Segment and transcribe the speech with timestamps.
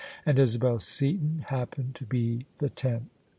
[0.25, 3.11] And Isabel Seaton happened to be the tenth.